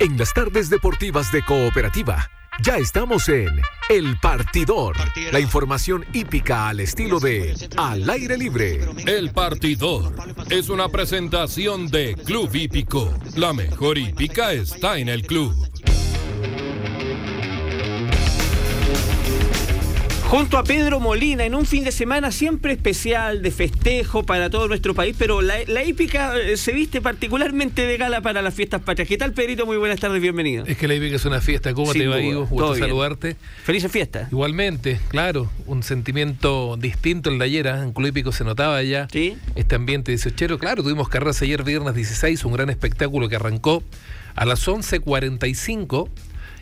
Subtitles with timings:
[0.00, 2.30] En las tardes deportivas de Cooperativa,
[2.62, 3.60] ya estamos en
[3.90, 4.96] El Partidor.
[5.30, 8.80] La información hípica al estilo de Al aire libre.
[9.06, 10.14] El Partidor
[10.48, 13.12] es una presentación de Club Hípico.
[13.36, 15.54] La mejor hípica está en el club.
[20.30, 24.68] Junto a Pedro Molina en un fin de semana siempre especial de festejo para todo
[24.68, 29.08] nuestro país, pero la, hípica eh, se viste particularmente de gala para las fiestas patrias.
[29.08, 29.66] ¿Qué tal, Pedrito?
[29.66, 30.64] Muy buenas tardes, bienvenido.
[30.66, 31.74] Es que la hípica es una fiesta.
[31.74, 32.46] ¿Cómo te va, Ivo?
[32.46, 33.34] Gusto saludarte.
[33.64, 34.30] Felices fiestas.
[34.30, 35.50] Igualmente, claro.
[35.66, 37.66] Un sentimiento distinto el de ayer.
[37.66, 37.82] ¿eh?
[37.82, 39.36] En Club Hípico se notaba ya ¿Sí?
[39.56, 40.60] este ambiente 18.
[40.60, 43.82] Claro, tuvimos carreras ayer viernes 16, un gran espectáculo que arrancó
[44.36, 46.08] a las 11.45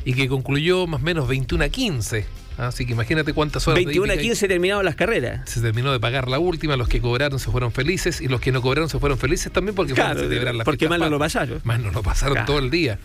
[0.07, 3.77] y que concluyó más o menos 21 a 15 Así que imagínate cuántas horas.
[3.85, 5.49] 21 a 15 terminaron las carreras.
[5.49, 8.51] Se terminó de pagar la última, los que cobraron se fueron felices y los que
[8.51, 11.61] no cobraron se fueron felices también porque claro, fueron Porque más no lo pasaron.
[11.63, 12.99] Más no lo pasaron todo el día.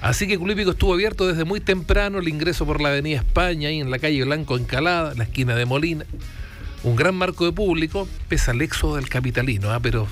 [0.00, 3.80] Así que Culípico estuvo abierto desde muy temprano, el ingreso por la Avenida España, ahí
[3.80, 6.04] en la calle Blanco Encalada, la esquina de Molina.
[6.84, 9.80] Un gran marco de público, pese al éxodo del capitalino, ¿ah?
[9.80, 10.08] pero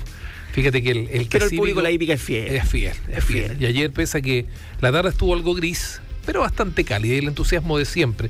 [0.53, 2.47] fíjate que el, el Pero el público la hípica es fiel.
[2.55, 3.57] Es fiel, es, fiel.
[3.59, 4.45] Y ayer, pese a que
[4.81, 8.29] la tarde estuvo algo gris, pero bastante cálida y el entusiasmo de siempre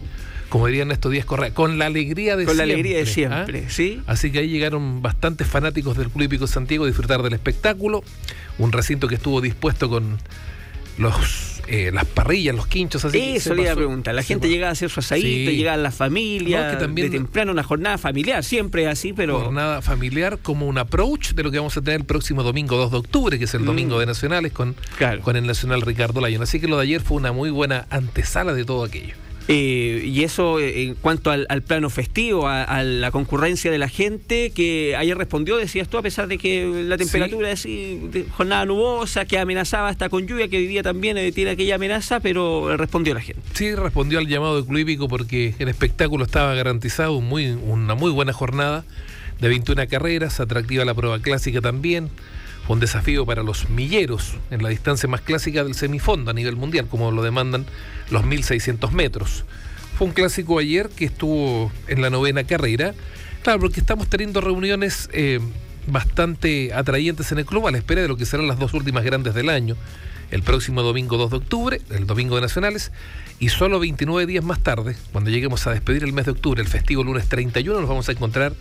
[0.52, 2.46] como dirían estos días Correa, con la alegría de siempre.
[2.46, 3.70] Con la alegría de siempre, ¿ah?
[3.70, 4.02] ¿sí?
[4.06, 8.04] Así que ahí llegaron bastantes fanáticos del Club Hípico Santiago a disfrutar del espectáculo.
[8.58, 10.18] Un recinto que estuvo dispuesto con
[10.98, 14.14] los eh, las parrillas, los quinchos, así Eso le iba a preguntar.
[14.14, 17.98] La gente llegaba a hacer su asadito, llegaba la familia, también de temprano una jornada
[17.98, 19.40] familiar, siempre así, pero...
[19.40, 22.92] Jornada familiar como un approach de lo que vamos a tener el próximo domingo 2
[22.92, 23.66] de octubre, que es el mm.
[23.66, 24.76] domingo de Nacionales, con,
[25.22, 26.44] con el Nacional Ricardo Lyon.
[26.44, 29.14] Así que lo de ayer fue una muy buena antesala de todo aquello.
[29.48, 34.52] Eh, y eso eh, en cuanto al, plano festivo, a, la concurrencia de la gente,
[34.52, 39.26] que ayer respondió, decías tú, a pesar de que la temperatura es de jornada nubosa,
[39.26, 43.14] que amenazaba hasta con lluvia, que hoy día también eh, tiene aquella amenaza, pero respondió
[43.14, 43.42] la gente.
[43.54, 48.34] Sí, respondió al llamado de Club porque el espectáculo estaba garantizado, muy, una muy buena
[48.34, 48.86] jornada
[49.40, 52.10] de 21 carreras, atractiva la prueba clásica también
[52.68, 56.88] un desafío para los milleros en la distancia más clásica del semifondo a nivel mundial,
[56.88, 57.66] como lo demandan
[58.10, 59.46] los 1600 metros.
[59.98, 62.94] Fue un clásico ayer que estuvo en la novena carrera.
[63.44, 65.40] Claro, porque estamos teniendo reuniones eh,
[65.88, 69.04] bastante atrayentes en el club a la espera de lo que serán las dos últimas
[69.04, 69.76] grandes del año.
[70.30, 72.92] El próximo domingo 2 de octubre, el domingo de Nacionales,
[73.40, 76.70] y solo 29 días más tarde, cuando lleguemos a despedir el mes de octubre, el
[76.70, 78.54] festivo lunes 31, nos vamos a encontrar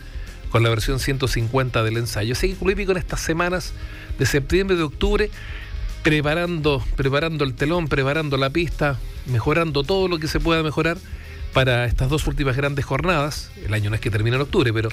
[0.51, 2.33] con la versión 150 del ensayo.
[2.33, 3.73] Así que con estas semanas
[4.19, 5.31] de septiembre, de octubre,
[6.03, 10.99] preparando, preparando el telón, preparando la pista, mejorando todo lo que se pueda mejorar
[11.53, 13.51] para estas dos últimas grandes jornadas.
[13.65, 14.89] El año no es que termine en octubre, pero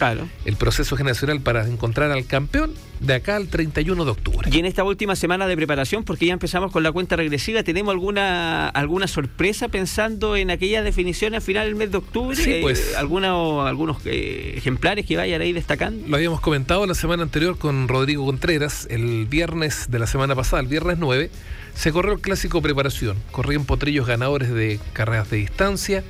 [0.45, 4.49] el proceso generacional para encontrar al campeón de acá al 31 de octubre.
[4.51, 7.91] Y en esta última semana de preparación, porque ya empezamos con la cuenta regresiva, ¿tenemos
[7.91, 12.35] alguna alguna sorpresa pensando en aquellas definiciones al final del mes de octubre?
[12.35, 12.93] Sí, pues.
[12.93, 16.07] Eh, algunos eh, ejemplares que vayan ahí destacando.
[16.07, 20.61] Lo habíamos comentado la semana anterior con Rodrigo Contreras, el viernes de la semana pasada,
[20.61, 21.29] el viernes 9,
[21.75, 23.17] se corrió el clásico preparación.
[23.31, 26.03] Corrían potrillos ganadores de carreras de distancia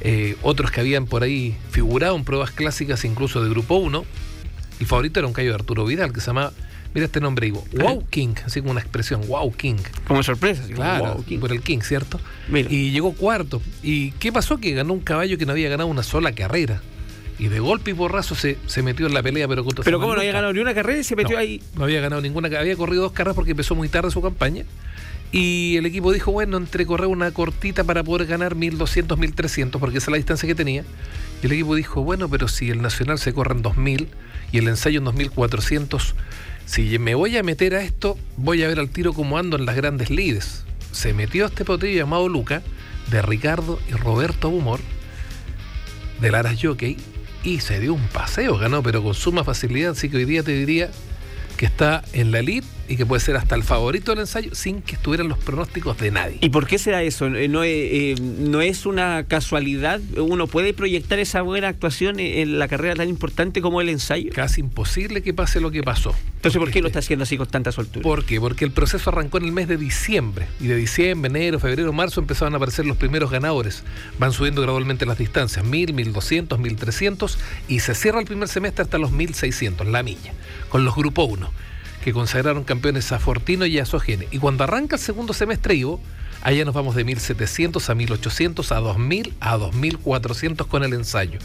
[0.00, 4.04] eh, otros que habían por ahí figurado en pruebas clásicas, incluso de Grupo 1.
[4.80, 6.52] El favorito era un callo de Arturo Vidal, que se llama,
[6.94, 9.76] mira este nombre, digo, Wow King, así como una expresión, Wow King.
[10.06, 12.20] Como sorpresa, claro, por el King, ¿cierto?
[12.52, 13.62] Y llegó cuarto.
[13.82, 14.58] ¿Y qué pasó?
[14.58, 16.82] Que ganó un caballo que no había ganado una sola carrera.
[17.38, 20.14] Y de golpe y borrazo se, se metió en la pelea, pero contra Pero ¿cómo
[20.14, 21.62] no había ganado ni una carrera y se metió ahí?
[21.74, 24.64] No había ganado ninguna, había corrido dos carreras porque empezó muy tarde su campaña
[25.32, 29.98] y el equipo dijo, bueno, entre correr una cortita para poder ganar 1200, 1300, porque
[29.98, 30.84] esa es la distancia que tenía.
[31.42, 34.08] Y el equipo dijo, bueno, pero si el Nacional se corre en 2000
[34.52, 36.14] y el ensayo en 2400,
[36.64, 39.66] si me voy a meter a esto, voy a ver al tiro cómo ando en
[39.66, 40.64] las grandes lides.
[40.92, 42.62] Se metió a este potrillo llamado Luca,
[43.10, 44.80] de Ricardo y Roberto Bumor,
[46.20, 46.96] de Laras Jockey,
[47.44, 49.92] y se dio un paseo, ganó, pero con suma facilidad.
[49.92, 50.90] Así que hoy día te diría
[51.56, 54.82] que está en la elite y que puede ser hasta el favorito del ensayo sin
[54.82, 56.38] que estuvieran los pronósticos de nadie.
[56.40, 57.26] ¿Y por qué será eso?
[57.26, 60.00] Eh, ¿No es, eh, no es una casualidad?
[60.16, 64.30] ¿Uno puede proyectar esa buena actuación en la carrera tan importante como el ensayo?
[64.32, 66.14] Casi imposible que pase lo que pasó.
[66.36, 68.02] Entonces, ¿por qué lo está haciendo así con tanta soltura?
[68.02, 68.40] ¿Por qué?
[68.40, 70.46] Porque el proceso arrancó en el mes de diciembre.
[70.60, 73.82] Y de diciembre, enero, febrero, marzo empezaban a aparecer los primeros ganadores.
[74.18, 77.38] Van subiendo gradualmente las distancias, 1000, 1200, 1300
[77.68, 80.32] y se cierra el primer semestre hasta los 1600, la milla,
[80.68, 81.50] con los grupos 1
[82.06, 84.28] que consagraron campeones a Fortino y a Sogene.
[84.30, 86.00] Y cuando arranca el segundo semestre Ivo,
[86.40, 91.40] allá nos vamos de 1700 a 1800 a 2000 a 2400 con el ensayo.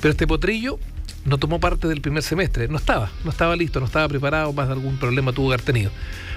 [0.00, 0.78] Pero este potrillo
[1.24, 4.68] no tomó parte del primer semestre, no estaba, no estaba listo, no estaba preparado, más
[4.68, 5.90] de algún problema tuvo que haber tenido.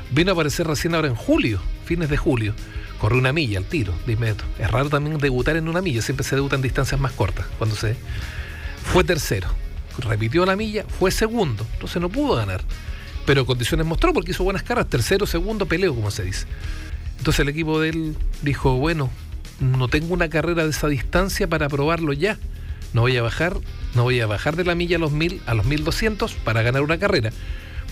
[0.09, 2.55] Vino a aparecer recién ahora en julio, fines de julio.
[2.99, 4.45] Corre una milla al tiro, de inmediato.
[4.57, 7.45] Es raro también debutar en una milla, siempre se debuta en distancias más cortas.
[7.59, 7.95] Cuando se
[8.83, 9.47] fue tercero,
[9.99, 12.63] repitió la milla, fue segundo, entonces no pudo ganar.
[13.25, 16.45] Pero condiciones mostró porque hizo buenas caras, tercero, segundo, peleo, como se dice.
[17.17, 19.09] Entonces el equipo de él dijo, bueno,
[19.59, 22.37] no tengo una carrera de esa distancia para probarlo ya.
[22.93, 23.57] No voy a bajar,
[23.93, 26.81] no voy a bajar de la milla a los 1000 a los 1200 para ganar
[26.81, 27.31] una carrera.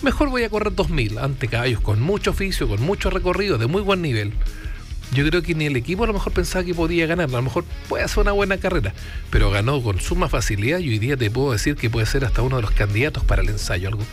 [0.02, 3.82] Mejor voy a correr 2000 ante caballos con mucho oficio, con mucho recorrido, de muy
[3.82, 4.32] buen nivel.
[5.12, 7.42] Yo creo que ni el equipo a lo mejor pensaba que podía ganar, a lo
[7.42, 8.92] mejor puede hacer una buena carrera,
[9.30, 12.42] pero ganó con suma facilidad y hoy día te puedo decir que puede ser hasta
[12.42, 14.04] uno de los candidatos para el ensayo, algo,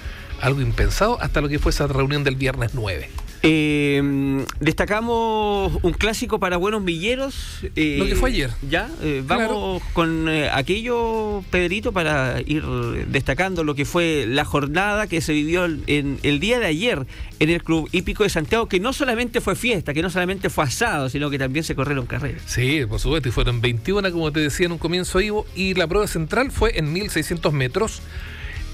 [0.41, 3.09] algo impensado hasta lo que fue esa reunión del viernes 9.
[3.47, 7.59] Eh, destacamos un clásico para buenos milleros.
[7.75, 8.49] Eh, Lo que fue ayer.
[8.67, 12.63] Ya, eh, vamos con eh, aquello, Pedrito, para ir
[13.07, 17.05] destacando lo que fue la jornada que se vivió en el día de ayer
[17.39, 20.63] en el Club Hípico de Santiago, que no solamente fue fiesta, que no solamente fue
[20.63, 22.41] asado, sino que también se corrieron carreras.
[22.47, 25.85] Sí, por supuesto, y fueron 21, como te decía en un comienzo, Ivo, y la
[25.85, 28.01] prueba central fue en 1600 metros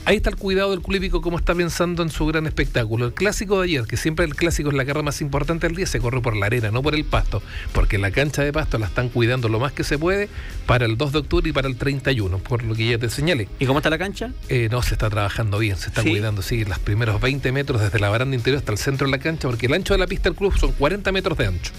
[0.06, 3.06] ahí está el cuidado del club como está pensando en su gran espectáculo.
[3.06, 5.86] El clásico de ayer, que siempre el clásico es la carrera más importante del día,
[5.86, 7.42] se corre por la arena, no por el pasto,
[7.74, 10.30] porque la cancha de pasto la están cuidando lo más que se puede
[10.65, 13.48] para el 2 de octubre y para el 31, por lo que ya te señalé.
[13.59, 14.31] ¿Y cómo está la cancha?
[14.50, 18.00] Eh, no, se está trabajando bien, se está cuidando, sí, los primeros 20 metros desde
[18.00, 20.30] la baranda interior hasta el centro de la cancha, porque el ancho de la pista
[20.30, 21.71] del club son 40 metros de ancho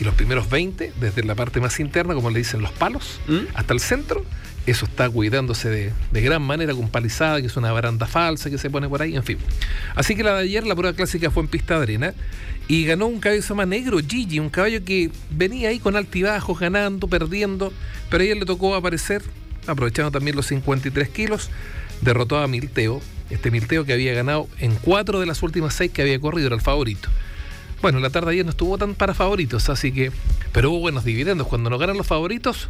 [0.00, 3.54] y los primeros 20, desde la parte más interna, como le dicen los palos, ¿Mm?
[3.54, 4.24] hasta el centro,
[4.66, 8.70] eso está cuidándose de, gran manera con palizada, que es una baranda falsa que se
[8.70, 9.38] pone por ahí, en fin.
[9.94, 12.14] Así que la de ayer, la prueba clásica fue en pista de arena
[12.66, 17.06] y ganó un caballo más negro, Gigi, un caballo que venía ahí con altibajos, ganando,
[17.06, 17.72] perdiendo,
[18.08, 19.22] pero a ayer le tocó aparecer,
[19.66, 21.50] aprovechando también los 53 kilos,
[22.00, 26.02] derrotó a Milteo, este Milteo que había ganado en cuatro de las últimas seis que
[26.02, 27.10] había corrido, era el favorito.
[27.82, 30.12] Bueno, la tarde ayer no estuvo tan para favoritos, así que.
[30.52, 31.46] Pero hubo buenos dividendos.
[31.46, 32.68] Cuando no ganan los favoritos,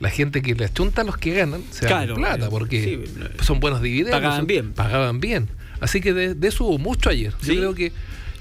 [0.00, 3.08] la gente que les chunta a los que ganan se dan plata porque
[3.42, 4.20] son buenos dividendos.
[4.20, 4.72] Pagaban bien.
[4.72, 5.48] Pagaban bien.
[5.80, 7.34] Así que de, eso hubo mucho ayer.
[7.42, 7.92] Yo creo que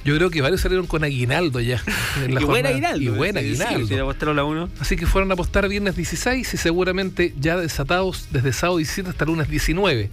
[0.05, 1.81] yo creo que varios salieron con aguinaldo ya.
[2.23, 3.01] En la y buen aguinaldo.
[3.01, 4.33] Y buen aguinaldo.
[4.33, 4.69] la uno.
[4.79, 9.25] Así que fueron a apostar viernes 16 y seguramente ya desatados desde sábado 17 hasta
[9.25, 10.09] lunes 19.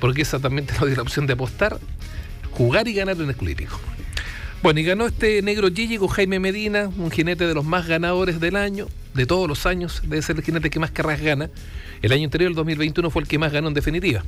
[0.00, 1.78] Porque esa también te lo dio la opción de apostar,
[2.52, 3.80] jugar y ganar en el clínico.
[4.62, 8.38] Bueno, y ganó este negro Gigi con Jaime Medina, un jinete de los más ganadores
[8.38, 11.50] del año, de todos los años, debe ser el jinete que más carreras gana.
[12.00, 14.22] El año anterior, el 2021, fue el que más ganó en definitiva.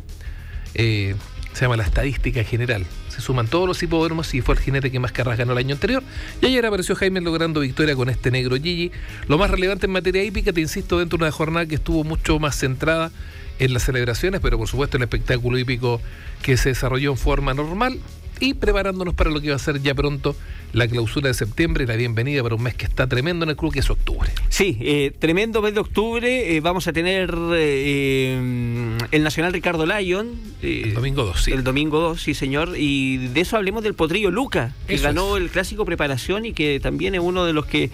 [0.75, 1.15] Eh,
[1.53, 2.85] se llama la estadística general.
[3.11, 5.77] Se suman todos los hipódromos y fue el jinete que más carreras ganó el año
[5.77, 6.03] anterior.
[6.43, 8.91] Y ayer apareció Jaime logrando victoria con este negro Gigi.
[9.29, 12.41] Lo más relevante en materia hípica, te insisto, dentro de una jornada que estuvo mucho
[12.41, 13.13] más centrada
[13.61, 16.01] en las celebraciones, pero por supuesto el espectáculo hípico
[16.43, 18.01] que se desarrolló en forma normal
[18.41, 20.37] y preparándonos para lo que va a ser ya pronto
[20.73, 23.57] la clausura de septiembre y la bienvenida para un mes que está tremendo en el
[23.57, 24.31] club, que es octubre.
[24.49, 26.57] Sí, eh, tremendo mes de octubre.
[26.57, 30.33] Eh, vamos a tener eh, el Nacional Ricardo Lyon.
[30.63, 31.53] el domingo 2, sí.
[31.53, 32.75] El domingo 2, sí, señor.
[32.77, 37.15] Y de eso hablemos del potrillo Luca, que ganó el clásico preparación y que también
[37.15, 37.91] es uno de los que,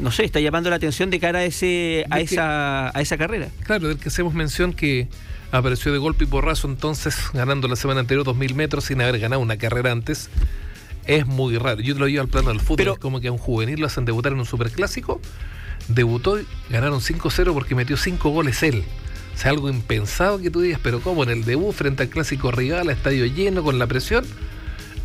[0.00, 3.48] no sé, está llamando la atención de cara a, ese, a, esa, a esa carrera.
[3.64, 5.08] Claro, del que hacemos mención que
[5.52, 9.40] apareció de golpe y porrazo entonces ganando la semana anterior 2.000 metros sin haber ganado
[9.40, 10.28] una carrera antes.
[11.06, 11.80] Es muy raro.
[11.80, 12.76] Yo te lo llevo al plano del fútbol.
[12.76, 15.20] Pero, como que a un juvenil lo hacen debutar en un superclásico.
[15.88, 18.84] Debutó y ganaron 5-0 porque metió 5 goles él.
[19.34, 22.50] O sea, algo impensado que tú digas, pero como en el debut frente al clásico
[22.50, 24.24] rival, estadio lleno con la presión.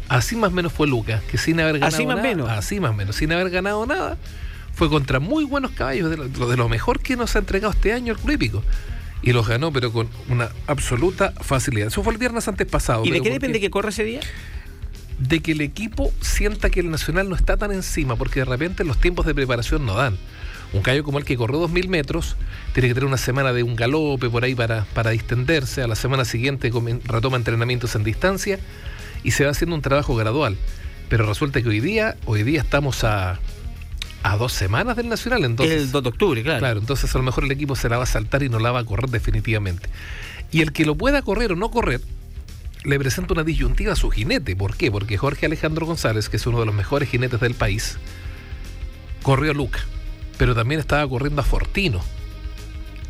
[0.07, 2.49] Así más o menos fue Lucas, que sin haber ganado así más nada, menos.
[2.49, 4.17] así más menos, sin haber ganado nada,
[4.73, 7.91] fue contra muy buenos caballos, de lo, de lo mejor que nos ha entregado este
[7.91, 8.61] año el club
[9.21, 11.87] y los ganó, pero con una absoluta facilidad.
[11.87, 13.03] Eso fue el viernes antes pasado.
[13.05, 14.19] ¿Y de qué depende que corra ese día?
[15.19, 18.83] De que el equipo sienta que el Nacional no está tan encima, porque de repente
[18.83, 20.17] los tiempos de preparación no dan.
[20.73, 22.35] Un callo como el que corrió 2.000 metros
[22.73, 25.81] tiene que tener una semana de un galope por ahí para, para distenderse.
[25.81, 26.71] A la semana siguiente
[27.05, 28.59] retoma entrenamientos en distancia
[29.23, 30.57] y se va haciendo un trabajo gradual.
[31.09, 33.39] Pero resulta que hoy día, hoy día estamos a
[34.33, 35.45] a dos semanas del Nacional.
[35.45, 36.59] Entonces, el 2 de octubre, claro.
[36.59, 38.71] Claro, entonces a lo mejor el equipo se la va a saltar y no la
[38.71, 39.89] va a correr definitivamente.
[40.51, 42.01] Y el que lo pueda correr o no correr,
[42.83, 44.55] le presenta una disyuntiva a su jinete.
[44.55, 44.91] ¿Por qué?
[44.91, 47.97] Porque Jorge Alejandro González, que es uno de los mejores jinetes del país,
[49.23, 49.79] corrió a Luca,
[50.37, 52.01] pero también estaba corriendo a Fortino.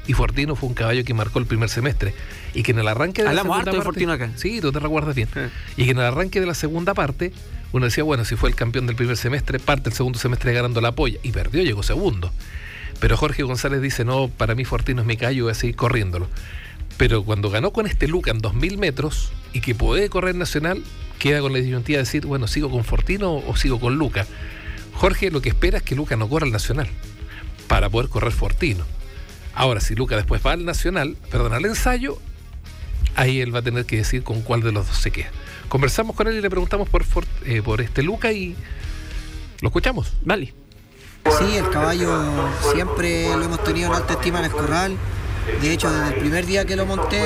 [0.06, 2.14] Y Fortino fue un caballo que marcó el primer semestre.
[2.54, 4.32] Y que en el arranque de la segunda parte, de Fortino acá.
[4.36, 5.28] Sí, tú te recuerdas bien.
[5.76, 7.34] Y que en el arranque de la segunda parte
[7.74, 10.82] uno decía, bueno, si fue el campeón del primer semestre, parte el segundo semestre ganando
[10.82, 11.20] la polla.
[11.24, 12.32] Y perdió, llegó segundo.
[13.00, 16.28] Pero Jorge González dice, no, para mí Fortino es mi callo, voy a seguir corriéndolo.
[16.98, 20.84] Pero cuando ganó con este Luca en 2000 metros y que puede correr nacional,
[21.20, 24.26] queda con la disyuntiva de decir, bueno, ¿sigo con Fortino o sigo con Luca?
[24.94, 26.88] Jorge lo que espera es que Luca no corra al nacional
[27.68, 28.84] para poder correr Fortino.
[29.54, 32.20] Ahora, si Luca después va al nacional, perdón, al ensayo,
[33.16, 35.30] ahí él va a tener que decir con cuál de los dos se queda.
[35.70, 37.04] Conversamos con él y le preguntamos por,
[37.46, 38.56] eh, por este Luca y
[39.62, 40.14] lo escuchamos.
[40.24, 40.54] Vale.
[41.38, 42.24] Sí, el caballo
[42.74, 44.98] siempre lo hemos tenido en alta estima en el corral.
[45.62, 47.22] De hecho, desde el primer día que lo monté,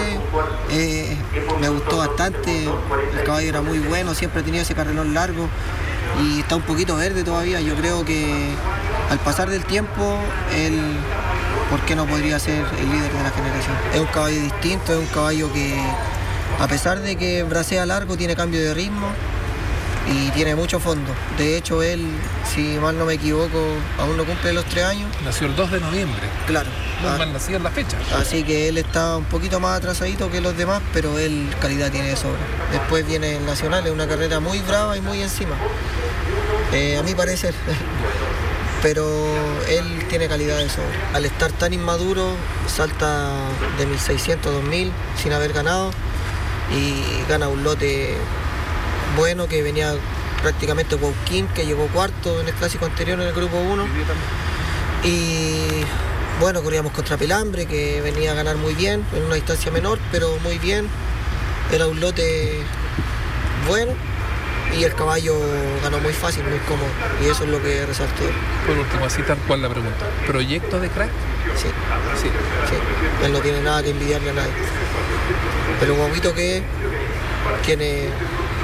[0.71, 1.15] eh,
[1.59, 2.65] me gustó bastante.
[2.65, 5.47] El caballo era muy bueno, siempre ha tenido ese carrerón largo
[6.23, 7.61] y está un poquito verde todavía.
[7.61, 8.53] Yo creo que
[9.09, 10.17] al pasar del tiempo,
[10.55, 10.79] él,
[11.69, 13.75] ¿por qué no podría ser el líder de la generación?
[13.93, 15.79] Es un caballo distinto, es un caballo que,
[16.59, 19.07] a pesar de que bracea largo, tiene cambio de ritmo
[20.07, 21.11] y tiene mucho fondo.
[21.37, 22.05] De hecho, él,
[22.53, 23.59] si mal no me equivoco,
[23.97, 25.09] aún no cumple los tres años.
[25.23, 26.21] Nació el 2 de noviembre.
[26.47, 26.69] Claro.
[27.01, 27.97] No ah, mal nacido en la fecha.
[28.17, 32.09] Así que él está un poquito más atrasadito que los demás, pero él calidad tiene
[32.09, 32.39] de sobra.
[32.71, 35.55] Después viene el Nacional, es una carrera muy brava y muy encima.
[36.73, 37.53] Eh, a mi parecer.
[38.81, 39.05] pero
[39.69, 40.89] él tiene calidad de sobra.
[41.13, 42.35] Al estar tan inmaduro,
[42.67, 43.29] salta
[43.77, 44.91] de 1600 a 2000
[45.21, 45.91] sin haber ganado
[46.75, 48.15] y gana un lote
[49.17, 49.93] bueno que venía
[50.41, 53.87] prácticamente Wauquín, que llegó cuarto en el clásico anterior en el grupo 1.
[55.03, 55.83] Y
[56.39, 60.37] bueno, corríamos contra Pelambre, que venía a ganar muy bien, en una distancia menor, pero
[60.43, 60.87] muy bien.
[61.71, 62.63] Era un lote
[63.67, 63.93] bueno
[64.77, 65.35] y el caballo
[65.83, 66.87] ganó muy fácil, muy cómodo.
[67.23, 68.23] Y eso es lo que resaltó.
[68.65, 70.05] Por último, así tal cual la pregunta.
[70.25, 71.09] ¿Proyecto de crack?
[71.55, 71.67] Sí.
[72.21, 72.27] Sí.
[72.69, 73.25] sí.
[73.25, 74.51] Él no tiene nada que envidiarle a nadie.
[75.79, 76.63] Pero guaguito que
[77.65, 78.09] tiene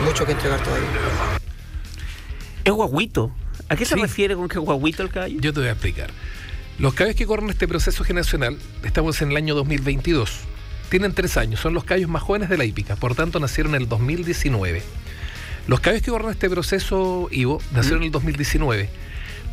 [0.06, 0.88] mucho que entregar todavía.
[2.64, 3.32] Es guaguito.
[3.70, 5.40] ¿A qué se refiere con que es guaguito el caballo?
[5.40, 6.10] Yo te voy a explicar.
[6.80, 10.42] Los caballos que corren este proceso generacional, estamos en el año 2022,
[10.90, 13.82] tienen tres años, son los caballos más jóvenes de la hípica, por tanto nacieron en
[13.82, 14.84] el 2019.
[15.68, 18.90] Los caballos que corren este proceso, Ivo, nacieron en el 2019.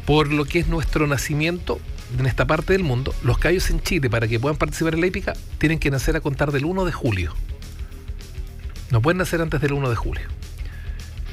[0.07, 1.81] Por lo que es nuestro nacimiento
[2.17, 5.09] en esta parte del mundo, los caballos en Chile, para que puedan participar en la
[5.09, 7.35] hípica, tienen que nacer a contar del 1 de julio.
[8.93, 10.23] No pueden nacer antes del 1 de julio.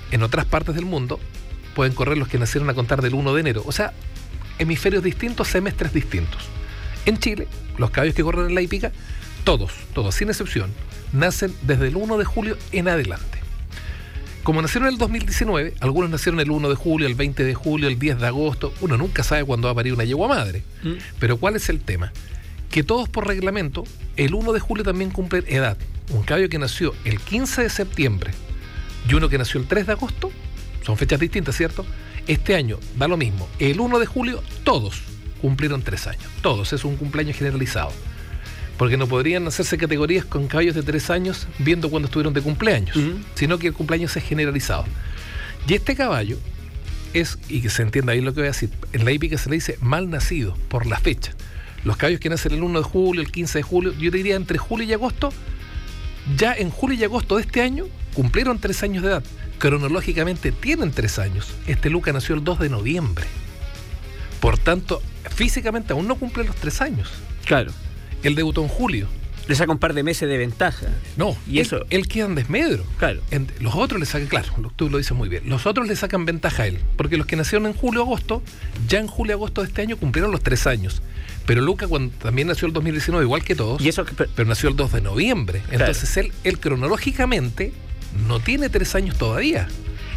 [0.10, 1.20] En otras partes del mundo
[1.76, 3.64] pueden correr los que nacieron a contar del 1 de enero.
[3.68, 3.94] O sea,
[4.58, 6.42] hemisferios distintos, semestres distintos.
[7.06, 7.48] En Chile,
[7.78, 8.92] los caballos que corren en la hípica,
[9.44, 10.72] todos, todos, sin excepción,
[11.14, 13.41] nacen desde el 1 de julio en adelante.
[14.44, 17.88] Como nacieron en el 2019, algunos nacieron el 1 de julio, el 20 de julio,
[17.88, 18.74] el 10 de agosto.
[18.82, 20.64] Uno nunca sabe cuándo va a parir una yegua madre.
[20.84, 20.94] Mm.
[21.20, 22.12] Pero ¿cuál es el tema?
[22.72, 23.84] Que todos por reglamento,
[24.16, 25.78] el 1 de julio también cumplen edad
[26.14, 28.32] un caballo que nació el 15 de septiembre
[29.08, 30.32] y uno que nació el 3 de agosto,
[30.86, 31.86] son fechas distintas, ¿cierto?
[32.28, 33.48] Este año da lo mismo.
[33.60, 35.02] El 1 de julio, todos
[35.42, 36.24] cumplieron tres años.
[36.42, 37.92] Todos, es un cumpleaños generalizado.
[38.82, 42.98] Porque no podrían hacerse categorías con caballos de tres años viendo cuando estuvieron de cumpleaños,
[43.36, 44.86] sino que el cumpleaños es generalizado.
[45.68, 46.40] Y este caballo
[47.14, 49.52] es, y que se entienda ahí lo que voy a decir, en la hípica se
[49.52, 51.34] le dice mal nacido por la fecha.
[51.84, 54.58] Los caballos que nacen el 1 de julio, el 15 de julio, yo diría entre
[54.58, 55.32] julio y agosto,
[56.36, 57.86] ya en julio y agosto de este año
[58.16, 59.24] cumplieron tres años de edad.
[59.60, 61.54] Cronológicamente tienen tres años.
[61.68, 63.28] Este Luca nació el 2 de noviembre.
[64.40, 67.12] Por tanto, físicamente aún no cumple los tres años.
[67.46, 67.72] Claro.
[68.24, 69.08] Él debutó en julio.
[69.48, 70.88] Le saca un par de meses de ventaja.
[71.18, 71.84] No, y él, eso.
[71.90, 72.86] Él queda en desmedro.
[73.00, 73.22] Claro.
[73.60, 75.50] los otros le sacan, claro, tú lo dices muy bien.
[75.50, 76.80] Los otros le sacan ventaja a él.
[76.96, 78.44] Porque los que nacieron en julio-agosto,
[78.88, 81.02] ya en julio-agosto de este año cumplieron los tres años.
[81.46, 83.82] Pero Luca cuando, también nació el 2019, igual que todos,
[84.36, 85.62] pero nació el 2 de noviembre.
[85.72, 87.74] Entonces él, él cronológicamente
[88.28, 89.68] no tiene tres años todavía.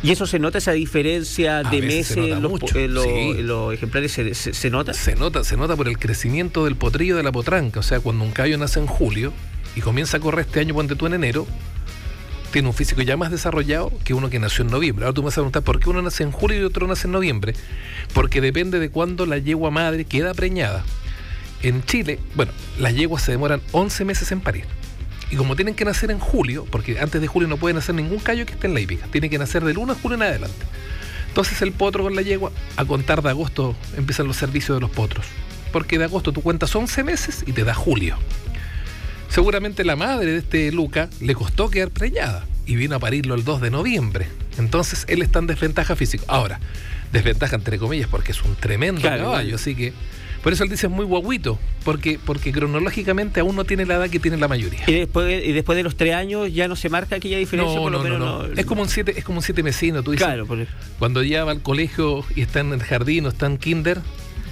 [0.05, 4.13] ¿Y eso se nota, esa diferencia de meses en los, ejemplares?
[4.13, 4.93] Se, nota?
[4.93, 7.81] Se nota, se nota por el crecimiento del potrillo de la potranca.
[7.81, 9.33] O sea, cuando un caballo nace en julio
[9.75, 11.47] y comienza a correr este año, ponte tú en enero,
[12.53, 15.07] tiene un físico ya más desarrollado que uno que nació en noviembre.
[15.07, 17.07] Ahora tú me vas a preguntar, ¿por qué uno nace en julio y otro nace
[17.07, 17.55] en noviembre?
[18.13, 20.85] Porque depende de cuándo la yegua madre queda preñada.
[21.63, 24.67] En Chile, bueno, las yeguas se demoran 11 meses en parir.
[25.35, 28.21] Y como tienen que nacer en julio, porque antes de julio no puede nacer ningún
[28.21, 30.65] callo que esté en la hípica, tiene que nacer del 1 de julio en adelante.
[31.27, 34.93] Entonces el potro con la yegua, a contar de agosto empiezan los servicios de los
[34.93, 35.27] potros.
[35.73, 38.17] Porque de agosto tú cuentas 11 meses y te da julio.
[39.29, 43.43] Seguramente la madre de este Luca le costó quedar preñada y vino a parirlo el
[43.43, 44.29] 2 de noviembre.
[44.57, 46.23] Entonces él está en desventaja física.
[46.29, 46.61] Ahora,
[47.11, 49.95] desventaja entre comillas porque es un tremendo caballo, así que
[50.45, 54.11] por eso él dice es muy guaguito, porque, porque cronológicamente aún no tiene la edad
[54.11, 54.85] que tiene la mayoría.
[54.87, 57.81] Y después, de, y después de los tres años ya no se marca aquella diferencia,
[57.81, 60.27] no, no, no, Es como un siete, es como un siete mesino, tú dices.
[60.27, 60.47] Claro,
[60.99, 64.03] cuando ya va al colegio y está en el jardín o está en kinder,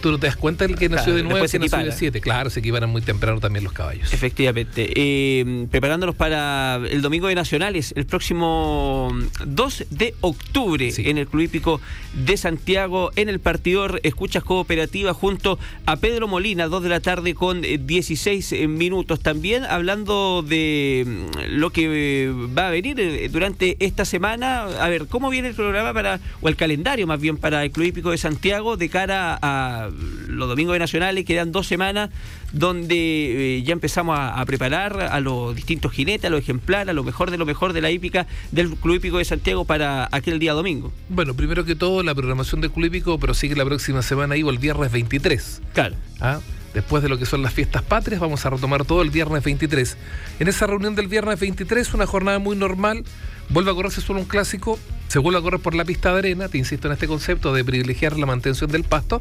[0.02, 1.82] tú no te das cuenta del que nació de 9 después se que nació de
[1.84, 1.98] equipara.
[1.98, 2.20] 7.
[2.20, 4.12] Claro, se equiparan muy temprano también los caballos.
[4.12, 4.92] Efectivamente.
[4.94, 9.10] Eh, preparándonos para el domingo de Nacionales, el próximo
[9.46, 11.08] 2 de octubre, Sí.
[11.08, 11.80] en el Club Hípico
[12.12, 17.34] de Santiago, en el partidor Escuchas Cooperativa, junto a Pedro Molina, 2 de la tarde
[17.34, 19.20] con eh, 16 minutos.
[19.20, 24.88] También hablando de mm, lo que eh, va a venir eh, durante esta semana, a
[24.88, 28.10] ver, ¿cómo viene el programa para, o el calendario más bien, para el Club Hípico
[28.10, 29.90] de Santiago de cara a
[30.28, 31.24] los domingos de Nacionales?
[31.24, 32.10] Quedan dos semanas
[32.52, 36.92] donde eh, ya empezamos a, a preparar a los distintos jinetes, a los ejemplares, a
[36.92, 40.38] lo mejor de lo mejor de la hípica del Club Hípico de Santiago para aquel
[40.38, 40.92] día domingo.
[41.08, 44.58] Bueno, primero que todo, la programación del Club Hípico prosigue la próxima semana o el
[44.58, 45.62] viernes 23.
[45.72, 45.96] Claro.
[46.20, 46.40] ¿ah?
[46.74, 49.96] Después de lo que son las fiestas patrias, vamos a retomar todo el viernes 23.
[50.40, 53.04] En esa reunión del viernes 23, una jornada muy normal,
[53.50, 54.78] vuelve a correrse solo un clásico,
[55.12, 57.62] se vuelve a correr por la pista de arena, te insisto en este concepto de
[57.62, 59.20] privilegiar la mantención del pasto,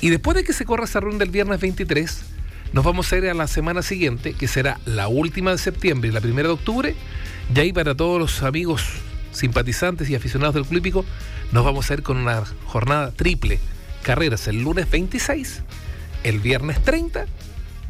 [0.00, 2.22] y después de que se corra esa reunión del viernes 23,
[2.72, 6.12] nos vamos a ir a la semana siguiente, que será la última de septiembre y
[6.12, 6.94] la primera de octubre,
[7.54, 8.82] y ahí para todos los amigos
[9.32, 11.04] simpatizantes y aficionados del Club Hípico,
[11.52, 13.60] nos vamos a ir con una jornada triple,
[14.02, 15.62] carreras el lunes 26,
[16.24, 17.26] el viernes 30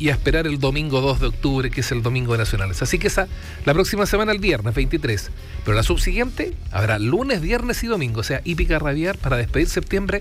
[0.01, 2.83] y a esperar el domingo 2 de octubre, que es el domingo de Nacionales.
[2.83, 3.27] Así que esa,
[3.65, 5.31] la próxima semana el viernes 23,
[5.65, 10.21] pero la subsiguiente habrá lunes, viernes y domingo, o sea, hípica rabiar para despedir septiembre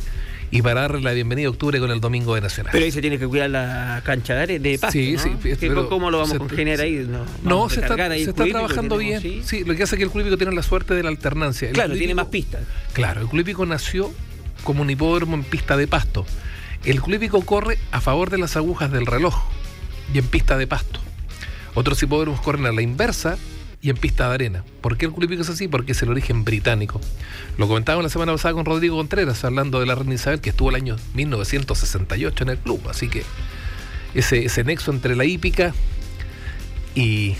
[0.50, 2.72] y para darle la bienvenida a octubre con el domingo de Nacionales.
[2.72, 5.20] Pero ahí se tiene que cuidar la cancha de, de pasto, Sí, ¿no?
[5.22, 7.06] sí, ¿Qué- pero ¿Cómo lo vamos se- a congeniar ahí?
[7.08, 9.44] No, no, se está, ahí se trabajando tenemos, bien.
[9.44, 9.58] ¿sí?
[9.60, 11.68] Sí, lo que hace es que el Club tiene la suerte de la alternancia.
[11.68, 12.62] El Claro, Club tiene Hípico- más pistas.
[12.94, 14.12] Claro, el Club nació
[14.64, 16.26] como un hipódromo en pista de pasto.
[16.84, 19.36] El Club corre a favor de las agujas del reloj
[20.14, 21.00] y en pista de pasto.
[21.76, 23.38] Otros hipódromos corren a la inversa
[23.82, 24.64] y en pista de arena.
[24.82, 25.68] ¿Por qué el Club Hípico es así?
[25.68, 27.00] Porque es el origen británico.
[27.58, 30.70] Lo comentábamos la semana pasada con Rodrigo Contreras, hablando de la reina Isabel, que estuvo
[30.70, 32.82] el año 1968 en el club.
[32.90, 33.24] Así que
[34.14, 35.74] ese, ese nexo entre la hípica
[36.96, 37.36] y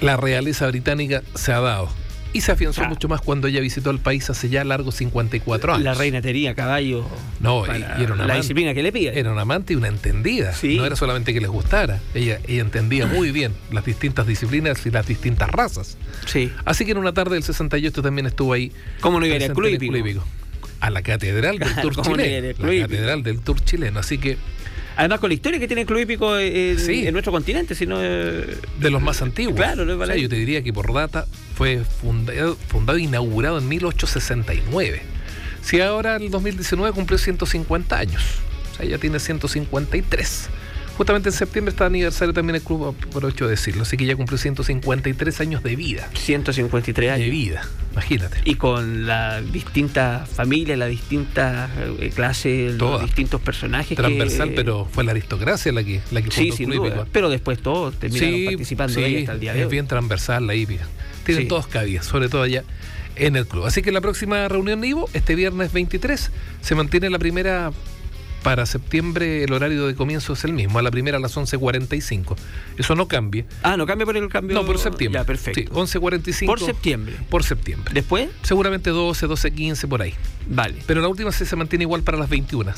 [0.00, 1.99] la realeza británica se ha dado.
[2.32, 2.88] Y se afianzó Ah.
[2.88, 5.82] mucho más cuando ella visitó el país hace ya largos 54 años.
[5.84, 7.04] La reina tenía caballo.
[7.40, 8.36] No, y- para y era una la amante.
[8.42, 9.18] disciplina que le pide.
[9.18, 10.52] Era una amante y una entendida.
[10.52, 10.76] Sí.
[10.76, 11.98] No era solamente que les gustara.
[12.14, 15.98] Ella, ella entendía muy bien las distintas disciplinas y las distintas razas.
[16.26, 16.52] Sí.
[16.64, 18.70] Así que en una tarde del 68 también estuvo ahí.
[19.00, 20.20] ¿Cómo no iba a Club?
[20.80, 22.72] A la catedral del Tour ¿cómo no iba a ir chileno.
[22.72, 23.98] La catedral del Tour chileno.
[24.00, 24.38] Así que
[24.96, 27.06] Además, con la historia que tiene el Club Hípico en, Sí.
[27.06, 27.96] en nuestro continente, si no.
[28.02, 29.56] eh, de los más antiguos.
[29.56, 31.26] Claro, no es O sea, yo te diría que por data
[31.60, 35.02] fue fundado, fundado e inaugurado en 1869.
[35.60, 38.22] Si ahora el 2019 cumplió 150 años.
[38.72, 40.48] O sea, ya tiene 153.
[40.96, 43.82] Justamente en septiembre está aniversario también el club, aprovecho de decirlo.
[43.82, 46.08] Así que ya cumplió 153 años de vida.
[46.14, 47.24] 153 años.
[47.26, 48.38] De vida, imagínate.
[48.46, 51.68] Y con las distintas familias, las distintas
[51.98, 53.98] eh, clases, los distintos personajes.
[53.98, 57.06] Transversal, que- pero fue la aristocracia la que, la que Sí, sin Club duda.
[57.12, 59.72] Pero después todos terminaron participando sí, de ella hasta el día de es hoy.
[59.72, 60.86] bien transversal la hípica.
[61.24, 61.48] Tienen Sí.
[61.48, 62.64] todos cabida, sobre todo allá
[63.16, 63.66] en el club.
[63.66, 66.30] Así que la próxima reunión de Ivo, este viernes 23,
[66.62, 67.72] se mantiene la primera
[68.42, 72.36] para septiembre, el horario de comienzo es el mismo, a la primera a las 11.45.
[72.78, 73.44] Eso no cambia.
[73.62, 74.54] Ah, no cambia por el cambio.
[74.56, 75.20] No, por septiembre.
[75.20, 75.60] Ya, perfecto.
[75.60, 75.66] Sí,
[75.98, 76.46] 11.45.
[76.46, 77.16] Por septiembre.
[77.28, 77.92] Por septiembre.
[77.92, 80.14] Después, Seguramente 12, 12, 15 por ahí.
[80.48, 80.76] vale.
[80.86, 82.72] Pero la última sí se mantiene igual para las 21.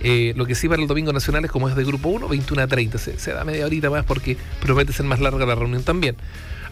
[0.00, 2.62] Eh, lo que sí para el domingo nacional es como es de grupo 1, 21
[2.62, 2.98] a 30.
[2.98, 6.14] Se, se da media horita más porque promete ser más larga la reunión también.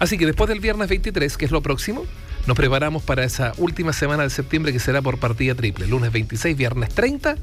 [0.02, 2.04] Así que después del viernes 23, que es lo próximo,
[2.48, 5.86] nos preparamos para esa última semana de septiembre que será por partida triple.
[5.86, 7.36] Lunes 26, viernes 30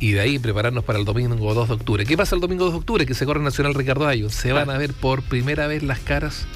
[0.00, 2.06] y de ahí prepararnos para el domingo 2 de octubre.
[2.06, 3.04] ¿Qué pasa el domingo 2 de octubre?
[3.04, 4.30] Que se corre Nacional Ricardo Ayo.
[4.30, 6.46] Se van a ver por primera vez las caras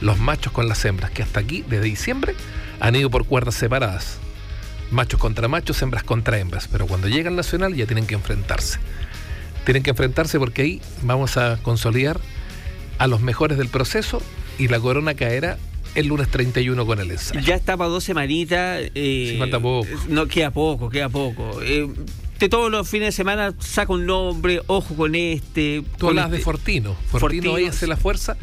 [0.00, 2.34] los machos con las hembras, que hasta aquí, desde diciembre,
[2.80, 4.16] han ido por cuerdas separadas.
[4.90, 6.68] Machos contra machos, hembras contra hembras.
[6.68, 8.78] Pero cuando llega el Nacional ya tienen que enfrentarse.
[9.66, 12.18] Tienen que enfrentarse porque ahí vamos a consolidar
[12.96, 14.22] a los mejores del proceso
[14.60, 15.58] y la corona caerá
[15.94, 17.40] el lunes 31 con el ensayo.
[17.40, 18.82] Ya está para dos semanitas.
[18.94, 19.88] Eh, Sí, falta poco.
[20.08, 21.60] No, queda poco, queda poco.
[21.62, 21.88] Eh,
[22.38, 25.82] de todos los fines de semana saca un nombre, ojo con este.
[25.98, 26.44] Tú con hablas de este.
[26.44, 26.94] Fortino.
[27.08, 28.36] Fortino, Fortino, ahí hace la fuerza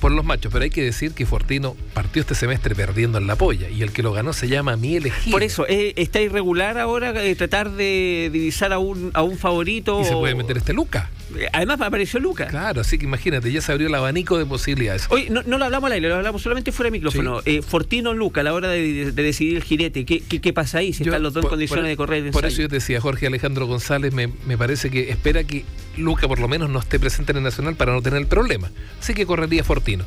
[0.00, 3.36] por los machos, pero hay que decir que Fortino partió este semestre perdiendo en la
[3.36, 5.32] polla y el que lo ganó se llama Mi Elegido.
[5.32, 10.00] Por eso, eh, está irregular ahora eh, tratar de divisar a un, a un favorito.
[10.00, 11.10] Y se puede meter este Luca.
[11.52, 12.48] Además apareció Lucas.
[12.50, 15.06] Claro, así que imagínate, ya se abrió el abanico de posibilidades.
[15.10, 17.40] Oye, no, no lo hablamos al aire, lo hablamos solamente fuera de micrófono.
[17.44, 20.78] Eh, Fortino Luca, a la hora de, de decidir el jinete, ¿qué, qué, qué pasa
[20.78, 20.92] ahí?
[20.92, 22.76] Si Yo, están los dos en condiciones por- de correr el Por eso yo te
[22.76, 25.64] decía, Jorge Alejandro González, me, me parece que espera que
[25.96, 28.70] Luca por lo menos no esté presente en el Nacional para no tener el problema.
[29.00, 30.04] Así que correría Fortino.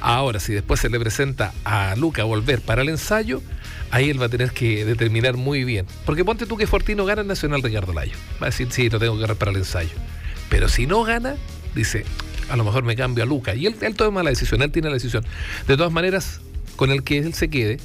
[0.00, 3.40] Ahora, si después se le presenta a Luca volver para el ensayo,
[3.90, 5.86] ahí él va a tener que determinar muy bien.
[6.04, 8.12] Porque ponte tú que Fortino gana el Nacional Ricardo Layo.
[8.42, 9.90] Va a decir, sí, lo tengo que agarrar para el ensayo.
[10.48, 11.36] Pero si no gana,
[11.74, 12.04] dice,
[12.48, 13.54] a lo mejor me cambio a Luca.
[13.54, 15.24] Y él, él toma la decisión, él tiene la decisión.
[15.66, 16.40] De todas maneras,
[16.76, 17.78] con el que él se quede,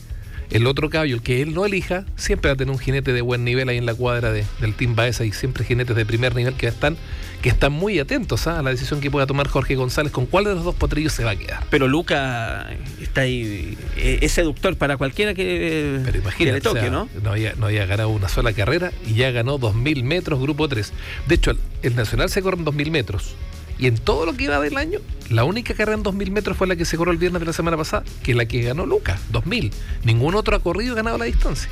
[0.52, 3.22] el otro caballo, el que él no elija, siempre va a tener un jinete de
[3.22, 6.36] buen nivel ahí en la cuadra de- del Team Baeza y siempre jinetes de primer
[6.36, 6.98] nivel que están,
[7.41, 8.60] que están muy atentos ¿ah?
[8.60, 11.23] a la decisión que pueda tomar Jorge González con cuál de los dos potrillos se
[11.23, 11.65] va a quedar.
[11.69, 12.69] Pero Luca
[13.02, 17.10] está ahí, eh, es seductor para cualquiera que, Pero que le toque, o sea, ¿no?
[17.23, 20.91] No había, no había ganado una sola carrera y ya ganó 2.000 metros, grupo 3.
[21.28, 23.36] De hecho, el, el Nacional se corre en 2.000 metros.
[23.80, 24.99] Y en todo lo que iba del año,
[25.30, 27.54] la única carrera en 2.000 metros fue la que se corrió el viernes de la
[27.54, 29.71] semana pasada, que es la que ganó Luca, 2.000.
[30.04, 31.69] Ningún otro ha corrido y ganado la distancia.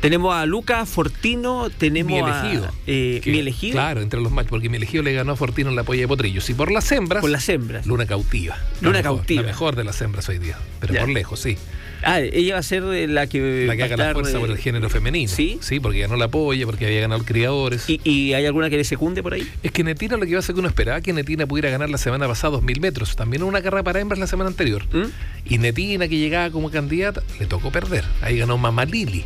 [0.00, 2.70] Tenemos a Luca Fortino, tenemos mi a elegido.
[2.86, 5.70] eh, Que- mi elegido Claro, entre los machos, porque mi elegido le ganó a Fortino
[5.70, 6.48] en la polla de potrillos.
[6.50, 7.86] Y por las hembras, con las hembras.
[7.86, 8.56] Luna cautiva.
[8.80, 9.42] Luna mejor, cautiva.
[9.42, 11.00] La mejor de las hembras hoy día, pero Ya.
[11.00, 11.56] por lejos, sí.
[12.02, 14.88] Ah, ella va a ser la que La que haga la fuerza por el género
[14.90, 15.32] femenino.
[15.32, 15.58] ¿sí?
[15.62, 17.88] Sí, porque ganó la polla, porque había ganado criadores.
[17.88, 19.50] ¿Y, y hay alguna que le secunde por ahí?
[19.62, 21.88] Es que Netina lo que iba a ser que uno esperaba que Netina pudiera ganar
[21.90, 23.16] la semana pasada 2000 metros.
[23.16, 24.84] También una carrera para hembras la semana anterior.
[24.92, 25.06] ¿Mm?
[25.46, 28.04] Y Netina, que llegaba como candidata, le tocó perder.
[28.20, 29.24] Ahí ganó Mamá Lili.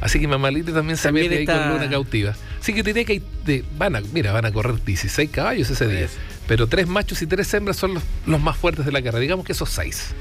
[0.00, 2.34] Así que Mamá Lili también se También mete ahí con Luna cautiva.
[2.60, 5.70] Así que te diré que hay de- van a, mira, van a correr 16 caballos
[5.70, 6.08] ese día.
[6.46, 9.20] Pero tres machos y tres hembras son los, los más fuertes de la carrera.
[9.20, 10.14] Digamos que esos seis.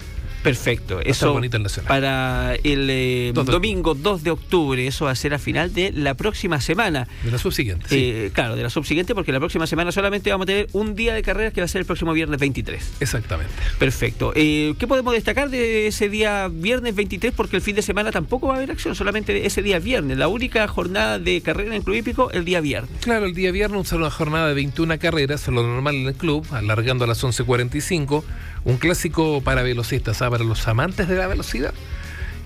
[0.46, 1.00] Perfecto.
[1.02, 1.52] Eso el
[1.88, 4.88] para el eh, Dos domingo 2 de octubre.
[4.88, 7.08] Eso va a ser a final de la próxima semana.
[7.24, 7.88] De la subsiguiente.
[7.90, 7.96] sí.
[7.96, 11.14] Eh, claro, de la subsiguiente, porque la próxima semana solamente vamos a tener un día
[11.14, 12.94] de carreras que va a ser el próximo viernes 23.
[13.00, 13.54] Exactamente.
[13.80, 14.32] Perfecto.
[14.36, 17.34] Eh, ¿Qué podemos destacar de ese día viernes 23?
[17.34, 20.18] Porque el fin de semana tampoco va a haber acción, solamente ese día viernes.
[20.18, 22.92] La única jornada de carrera en Club Hípico el día viernes.
[23.02, 27.04] Claro, el día viernes una jornada de 21 carreras, lo normal en el club, alargando
[27.06, 28.24] a las 11.45.
[28.66, 30.30] Un clásico para velocistas, ¿ah?
[30.30, 31.74] para los amantes de la velocidad.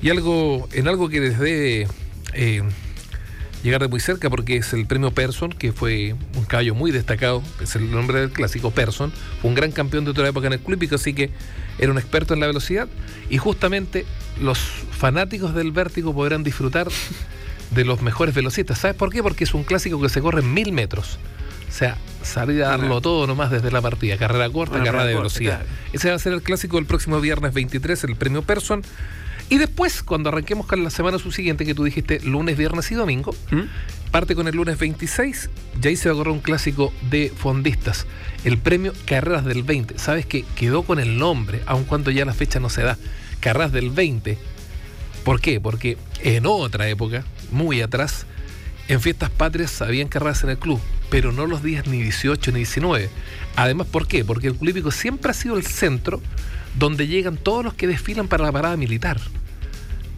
[0.02, 1.88] Y algo en algo que les debe
[2.34, 2.62] eh,
[3.64, 7.44] llegar de muy cerca, porque es el premio Person, que fue un caballo muy destacado,
[7.62, 9.12] es el nombre del clásico Person.
[9.42, 11.30] Fue un gran campeón de otra época en el club, hípico, así que
[11.78, 12.88] era un experto en la velocidad.
[13.30, 14.06] Y justamente
[14.42, 16.88] los fanáticos del vértigo podrán disfrutar
[17.72, 18.80] de los mejores velocistas.
[18.80, 19.22] ¿Sabes por qué?
[19.22, 21.20] Porque es un clásico que se corre en mil metros.
[21.70, 24.18] O sea, salir a darlo todo nomás desde la partida.
[24.18, 25.60] Carrera corta, carrera de corta, velocidad.
[25.62, 25.70] claro.
[25.94, 28.82] Ese va a ser el clásico del próximo viernes 23, el premio Person.
[29.50, 33.34] Y después, cuando arranquemos con la semana subsiguiente, que tú dijiste lunes, viernes y domingo,
[33.50, 33.62] ¿Mm?
[34.12, 38.06] parte con el lunes 26, ya ahí se va a correr un clásico de fondistas.
[38.44, 39.98] El premio Carreras del 20.
[39.98, 42.98] Sabes que quedó con el nombre, aun cuando ya la fecha no se da.
[43.40, 44.38] Carreras del 20.
[45.24, 45.60] ¿Por qué?
[45.60, 48.26] Porque en otra época, muy atrás,
[48.90, 52.58] en fiestas patrias habían carreras en el club, pero no los días ni 18 ni
[52.58, 53.10] 19.
[53.56, 54.26] Además, ¿por qué?
[54.26, 56.20] Porque el club hípico siempre ha sido el centro
[56.78, 59.20] donde llegan todos los que desfilan para la parada militar.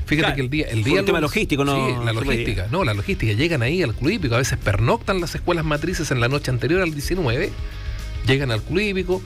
[0.06, 0.68] Fíjate Claro, que el día...
[0.70, 1.86] El día un tema logístico, ¿no?
[1.86, 2.68] Sí, la logística.
[2.72, 3.34] No, la logística.
[3.34, 6.82] Llegan ahí al club hípico, a veces pernoctan las escuelas matrices en la noche anterior
[6.82, 7.52] al 19,
[8.26, 9.22] llegan al club hípico,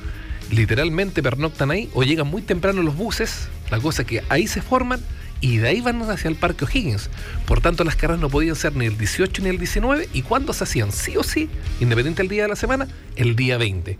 [0.51, 4.63] literalmente pernoctan ahí, o llegan muy temprano los buses, la cosa es que ahí se
[4.63, 5.01] forman
[5.45, 7.11] y de ahí van hacia el Parque O'Higgins.
[7.45, 10.53] Por tanto, las carreras no podían ser ni el 18 ni el 19, y cuando
[10.53, 13.99] se hacían sí o sí, independiente del día de la semana, el día 20.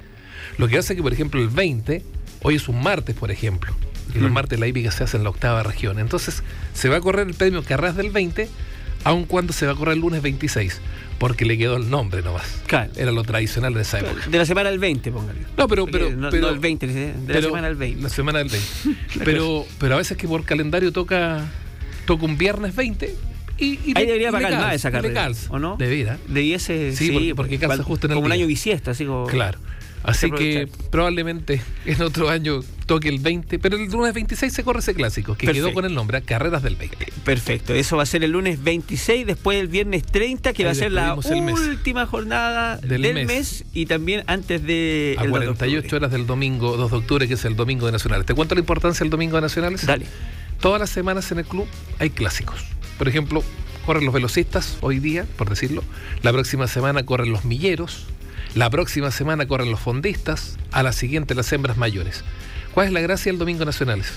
[0.57, 2.03] Lo que hace que, por ejemplo, el 20,
[2.41, 3.75] hoy es un martes, por ejemplo,
[4.15, 4.33] y los Mm.
[4.33, 5.99] martes la hípica se hace en la octava región.
[5.99, 6.41] Entonces,
[6.73, 8.49] se va a correr el premio Carreras del 20,
[9.05, 10.81] aun cuando se va a correr el lunes 26,
[11.17, 12.61] porque le quedó el nombre nomás.
[12.67, 12.91] Claro.
[12.97, 14.27] Era lo tradicional de esa época.
[14.27, 15.39] De la semana del 20, póngale.
[15.57, 18.01] No, pero, pero, no, pero no el 20, de la semana del 20.
[18.03, 19.23] La semana del 20.
[19.23, 21.45] pero, pero a veces que por calendario toca,
[22.05, 23.15] toca un viernes 20
[23.57, 25.31] y, y Ahí le- debería y pagar más esa carrera.
[25.49, 25.77] ¿o no?
[25.77, 26.17] Debiera.
[26.27, 29.27] Debiese, Sí, porque- porque calza justo en el Como un año bisiesto, así como...
[29.27, 29.59] Claro.
[30.05, 34.79] Así que probablemente en otro año toque el 20, pero el lunes 26 se corre
[34.79, 35.67] ese clásico, que Perfecto.
[35.67, 36.97] quedó con el nombre, Carreras del 20.
[37.23, 40.71] Perfecto, eso va a ser el lunes 26, después el viernes 30, que Ahí va
[40.71, 43.27] a ser la última jornada del, Del mes.
[43.27, 43.65] mes.
[43.73, 45.15] y también antes de...
[45.17, 45.97] A el 2 de 48 octubre.
[45.97, 48.25] horas del domingo 2 de octubre, que es el domingo de Nacionales.
[48.25, 49.85] ¿Te cuento la importancia del domingo de Nacionales?
[49.85, 50.05] Dale.
[50.61, 51.67] Todas las semanas en el club
[51.99, 52.63] hay clásicos.
[52.97, 53.43] Por ejemplo,
[53.85, 55.83] corren los velocistas hoy día, por decirlo.
[56.21, 58.05] La próxima semana corren los milleros.
[58.55, 60.57] La próxima semana corren los fondistas.
[60.71, 62.23] A la siguiente las hembras mayores.
[62.73, 64.11] ¿Cuál es la gracia del Domingo Nacionales?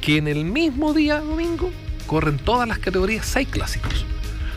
[0.00, 1.70] Que en el mismo día domingo
[2.06, 4.04] corren todas las categorías, seis clásicos.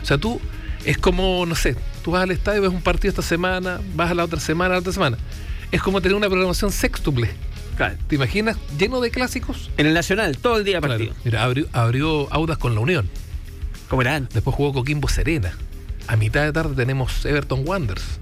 [0.02, 0.40] O sea, tú
[0.84, 1.74] es como, no sé,
[2.08, 4.76] Tú vas al estadio, ves un partido esta semana, vas a la otra semana, a
[4.76, 5.18] la otra semana.
[5.70, 7.28] Es como tener una programación sextuple.
[8.08, 9.70] ¿Te imaginas lleno de clásicos?
[9.76, 11.12] En el Nacional, todo el día partido.
[11.22, 13.10] Mira, abrió, abrió Audas con la Unión.
[13.88, 14.26] ¿Cómo eran?
[14.32, 15.52] Después jugó Coquimbo Serena.
[16.06, 18.18] A mitad de tarde tenemos Everton Wanderers.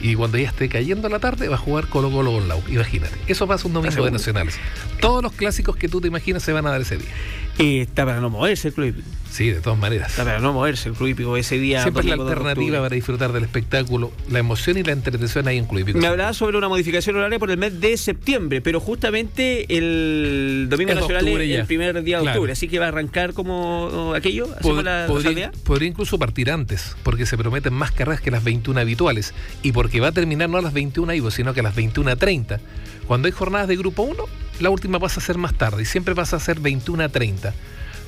[0.00, 2.62] Y cuando ya esté cayendo la tarde, va a jugar Colo Colo con Lau.
[2.68, 3.16] Imagínate.
[3.26, 4.58] Eso pasa un domingo de nacionales.
[5.00, 7.10] Todos los clásicos que tú te imaginas se van a dar ese día.
[7.58, 9.08] Está para no moverse el club hípico.
[9.30, 10.10] Sí, de todas maneras.
[10.10, 11.82] Está para no moverse el club hípico ese día.
[11.82, 15.80] Siempre la alternativa para disfrutar del espectáculo, la emoción y la entretención ahí en club
[15.80, 15.98] hípico.
[15.98, 20.94] Me hablaba sobre una modificación horaria por el mes de septiembre, pero justamente el domingo
[20.94, 24.48] nacional es el primer día de octubre, así que va a arrancar como aquello.
[24.82, 29.34] la, podría, podría, incluso partir antes, porque se prometen más carreras que las 21 habituales
[29.62, 32.60] y porque va a terminar no a las 21 IVO, sino que a las 21.30.
[33.06, 34.24] Cuando hay jornadas de grupo 1,
[34.60, 37.54] la última pasa a ser más tarde y siempre pasa a ser 21 a 30.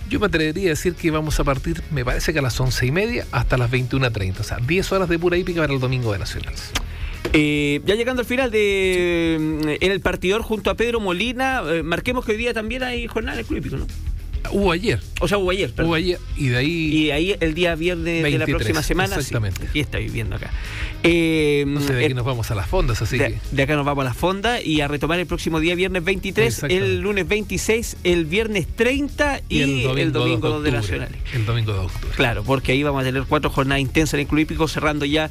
[0.08, 2.86] Yo me atrevería a decir que vamos a partir, me parece que a las 11
[2.86, 4.40] y media hasta las 21 a 30.
[4.40, 6.72] O sea, 10 horas de pura hípica para el domingo de Nacionales.
[7.32, 9.34] Eh, ya llegando al final de
[9.80, 13.34] en el partidor junto a Pedro Molina, eh, marquemos que hoy día también hay jornada
[13.34, 13.86] en el club hípico, ¿no?
[14.50, 15.00] Hubo ayer.
[15.20, 15.72] O sea, hubo ayer.
[15.78, 16.70] Hubo ayer y de ahí.
[16.70, 19.16] Y ahí el día viernes de la próxima semana.
[19.16, 19.68] Exactamente.
[19.74, 20.50] y está viviendo acá.
[21.02, 23.38] Eh, no sé, de aquí nos vamos a las fondas, así de, que.
[23.52, 26.64] De acá nos vamos a las fondas y a retomar el próximo día, viernes 23,
[26.64, 31.16] el lunes 26, el viernes 30 y, el domingo, 2 de, Nacionales.
[31.32, 32.14] El domingo de octubre.
[32.16, 35.30] Claro, porque ahí vamos a tener cuatro jornadas intensas en el Club Hípico, cerrando ya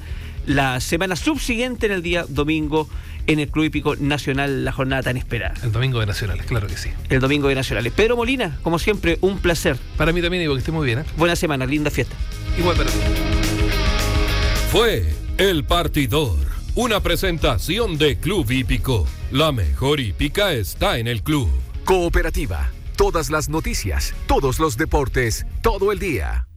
[0.50, 2.90] la semana subsiguiente en el día domingo
[3.28, 5.54] en el Club Hípico Nacional, la jornada tan esperada.
[5.62, 6.90] El domingo de Nacionales, claro que sí.
[7.10, 7.94] El domingo de Nacionales.
[7.94, 9.78] Pedro Molina, como siempre, un placer.
[9.96, 11.00] Para mí también, digo que esté muy bien.
[11.00, 11.04] ¿eh?
[11.18, 12.16] Buena semana, linda fiesta.
[12.58, 12.90] Igual para
[14.72, 15.06] Fue
[15.38, 16.40] El Partidor,
[16.74, 19.06] una presentación de Club Hípico.
[19.32, 21.48] La mejor hípica está en el club.
[21.86, 22.72] Cooperativa.
[22.98, 26.49] Todas las noticias, todos los deportes, todo el día.